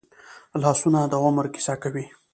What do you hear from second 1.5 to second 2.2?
کیسه کوي